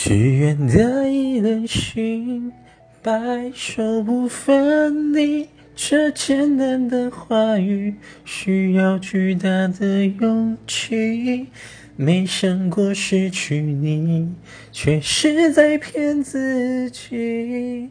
[0.00, 2.52] 只愿得一人心，
[3.02, 5.48] 白首不分离。
[5.74, 11.48] 这简单的话语需要巨大的勇气。
[11.96, 14.32] 没想过失去你，
[14.70, 17.90] 却是在骗自己。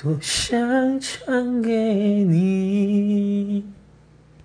[0.00, 1.72] 多想唱给
[2.24, 3.37] 你。